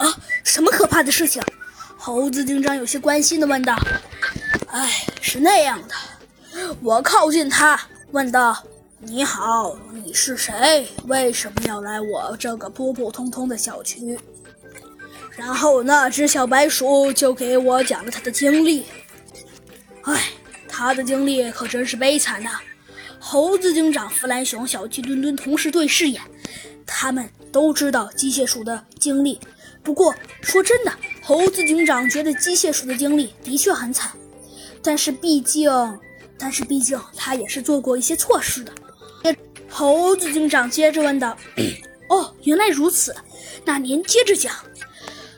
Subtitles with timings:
[0.00, 1.42] 啊，什么可怕的事情？
[1.96, 3.78] 猴子警长有些关心的问道。
[4.68, 7.78] 哎，是那样的，我靠近他，
[8.12, 8.64] 问道
[8.98, 10.88] ：“你好，你是谁？
[11.06, 14.18] 为什么要来我这个普普通通的小区？”
[15.36, 18.86] 然后那只小白鼠就给我讲了他的经历。
[20.02, 20.30] 哎，
[20.66, 22.58] 他的经历可真是悲惨呐！
[23.18, 26.22] 猴子警长、弗兰熊、小鸡墩墩同时对视眼，
[26.86, 29.38] 他们都知道机械鼠的经历。
[29.82, 34.10] 不过说真的，猴子警长觉得机械鼠的经历的确很惨。
[34.82, 35.70] 但是毕竟，
[36.38, 38.72] 但是毕竟他也是做过一些错事的。
[39.72, 41.36] 猴子警长接着问道
[42.10, 43.14] ：“哦，原来如此，
[43.64, 44.52] 那您接着讲。”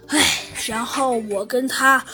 [0.08, 2.04] 哎，然后我跟他，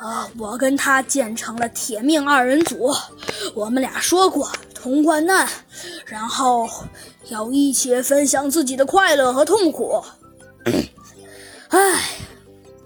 [0.00, 2.92] 呃，我跟他建成了铁命二人组。
[3.54, 5.48] 我们俩说过同患难，
[6.06, 6.68] 然后
[7.28, 10.02] 要一起分享自己的快乐和痛苦。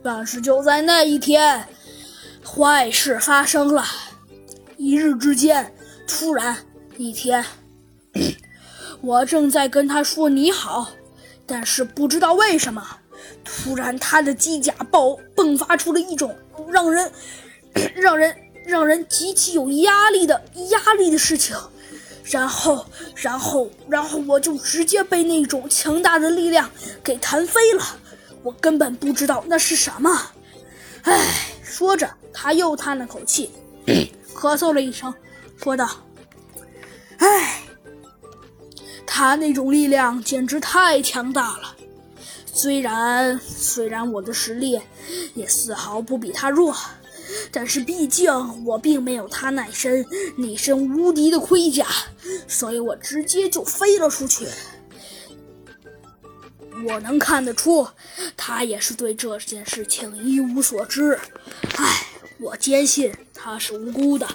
[0.02, 1.66] 但是就在那一天。
[2.44, 3.84] 坏事发生了，
[4.76, 5.72] 一日之间，
[6.08, 6.58] 突然
[6.96, 7.42] 一天，
[9.00, 10.90] 我正在跟他说你好，
[11.46, 12.84] 但是不知道为什么，
[13.44, 16.36] 突然他的机甲爆迸发出了一种
[16.68, 17.10] 让人、
[17.94, 21.56] 让人、让人极其有压力的压力的事情，
[22.24, 26.68] 然后，然后，然后我就直接被那种强大的力量
[27.04, 27.84] 给弹飞了，
[28.42, 30.30] 我根本不知道那是什么，
[31.02, 31.48] 唉。
[31.64, 33.50] 说着，他又叹了口气，
[34.36, 35.12] 咳嗽了一声，
[35.56, 35.88] 说道
[37.16, 37.62] ：“唉，
[39.06, 41.74] 他那种力量简直太强大了。
[42.52, 44.78] 虽然虽然我的实力
[45.32, 46.76] 也丝毫不比他弱，
[47.50, 48.30] 但是毕竟
[48.66, 50.04] 我并没有他那身
[50.36, 51.86] 那身无敌的盔甲，
[52.46, 54.46] 所以我直接就飞了出去。
[56.84, 57.86] 我能看得出，
[58.36, 61.18] 他也是对这件事情一无所知。”
[61.76, 62.06] 唉，
[62.38, 64.26] 我坚信他是无辜的，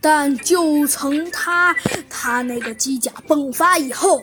[0.00, 1.74] 但就从他
[2.08, 4.22] 他那个机甲迸发以后，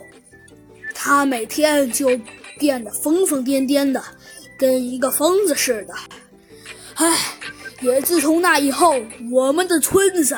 [0.93, 2.19] 他每天就
[2.57, 4.03] 变得疯疯癫癫的，
[4.57, 5.93] 跟一个疯子似的。
[6.95, 7.17] 唉，
[7.81, 8.95] 也自从那以后，
[9.31, 10.37] 我们的村子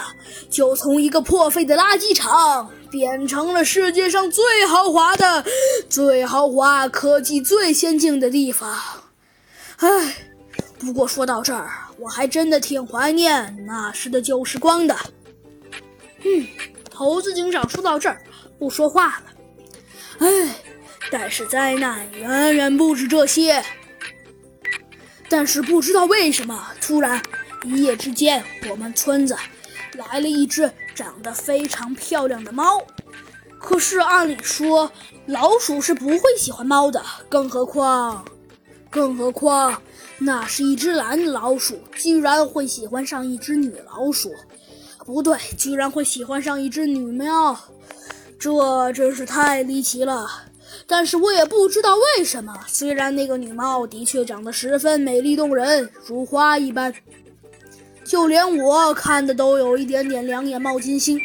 [0.50, 5.44] 就从一个破废的垃圾场变成了世界上最豪华的、
[5.90, 8.74] 最豪华、科技最先进的地方。
[9.80, 10.16] 唉。
[10.80, 11.70] 不过说到这儿，
[12.00, 14.96] 我还真的挺怀念那时的旧时光的。
[16.24, 16.48] 嗯，
[16.94, 18.22] 猴子警长说到这儿
[18.60, 19.24] 不说话了。
[20.20, 20.56] 唉，
[21.12, 23.62] 但是灾难远远不止这些。
[25.28, 27.22] 但是不知道为什么，突然
[27.64, 29.36] 一夜之间，我们村子
[29.94, 32.82] 来了一只长得非常漂亮的猫。
[33.60, 34.92] 可是按理说，
[35.26, 38.26] 老鼠是不会喜欢猫的，更何况，
[38.90, 39.82] 更何况。
[40.18, 44.32] 那是一只男老鼠，居然会喜欢上一只女老鼠，
[45.06, 47.58] 不对，居然会喜欢上一只女喵，
[48.40, 50.26] 这真是太离奇了。
[50.88, 56.94] 但是我也不知道为什么，虽然那个女猫的确长得十分美丽动人，如花一般，
[58.06, 61.20] 就连我看的都有一点点两眼冒金星。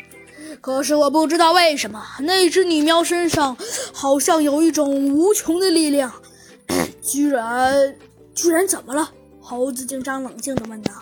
[0.61, 3.57] 可是我不知道为什么，那只女喵身上
[3.93, 6.13] 好像有一种无穷的力量，
[7.03, 7.95] 居然。
[8.33, 9.11] 居然怎么了？
[9.41, 10.93] 猴子警长冷静地问道，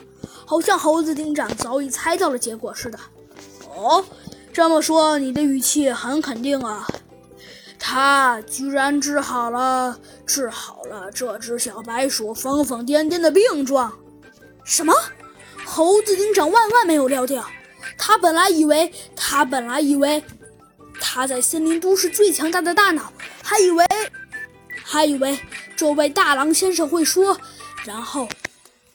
[0.44, 2.98] 好像猴子警长早已猜到了结果似的。
[3.76, 4.04] 哦，
[4.52, 6.88] 这么说你的语气很肯定啊。
[7.78, 9.96] 他居然治好了，
[10.26, 13.92] 治好了这只小白鼠疯疯癫癫的病状。
[14.64, 14.92] 什么？
[15.70, 17.46] 猴子警长万万没有料到，
[17.98, 20.24] 他本来以为，他本来以为，
[20.98, 23.12] 他在森林都市最强大的大脑，
[23.42, 23.84] 还以为。
[24.82, 25.38] 还以为
[25.76, 27.38] 这位大狼先生会说，
[27.84, 28.26] 然后，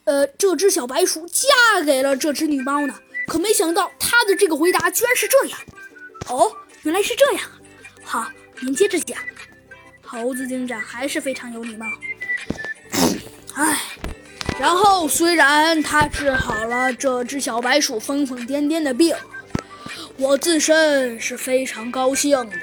[0.05, 2.95] 呃，这只小白鼠嫁给了这只女猫呢。
[3.27, 5.59] 可没想到他的这个回答居然是这样。
[6.29, 6.51] 哦，
[6.81, 7.45] 原来是这样。
[8.03, 8.27] 好，
[8.61, 9.15] 您接着讲。
[10.01, 11.85] 猴子警长还是非常有礼貌。
[13.53, 13.79] 唉，
[14.63, 19.13] 然后虽然他治好了这只小白鼠疯疯癫癫的病，
[20.15, 22.55] 我自身是非常高兴的。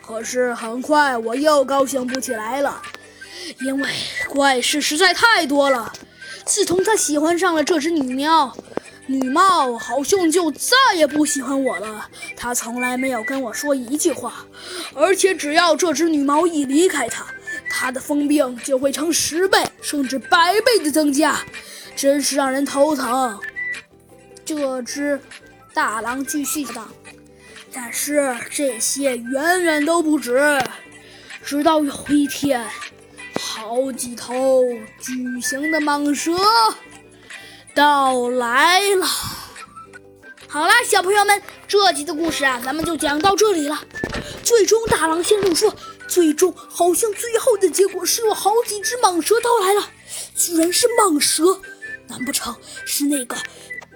[0.00, 2.80] 可是很快我又高兴不起来了，
[3.62, 3.90] 因为
[4.28, 5.92] 怪事实在太多了。
[6.46, 8.56] 自从他喜欢上了这只女喵，
[9.06, 12.08] 女猫好像就再也不喜欢我了。
[12.36, 14.46] 他从来没有跟我说一句话，
[14.94, 17.26] 而且只要这只女猫一离开他，
[17.68, 21.40] 他的疯病就会成十倍甚至百倍的增加，
[21.96, 23.38] 真是让人头疼。
[24.44, 25.20] 这只
[25.72, 26.88] 大狼继续道。
[27.72, 30.58] 但是这些远远都不止。
[31.44, 32.66] 直到有一天，
[33.38, 34.62] 好几头
[35.00, 36.32] 巨型的蟒蛇
[37.74, 39.06] 到来了。
[40.46, 43.78] 好啦，小朋友们，这集的故事啊，咱们就讲到这里了。
[44.42, 45.74] 最终，大狼先生说，
[46.08, 49.90] 最终好像最后的结果是有好几只蟒蛇到来了，
[50.34, 51.60] 居然是蟒蛇，
[52.08, 52.56] 难不成
[52.86, 53.36] 是那个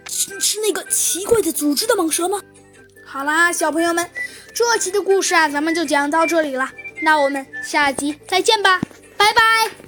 [0.06, 2.40] 是那个奇怪的组织的蟒蛇吗？
[3.04, 4.08] 好啦，小朋友们，
[4.54, 6.70] 这集的故事啊，咱们就讲到这里了。
[7.02, 8.80] 那我们下集再见吧，
[9.16, 9.81] 拜拜。